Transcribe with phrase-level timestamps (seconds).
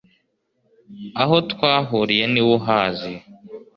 [1.21, 3.13] Aho twahuriye niwe uhazi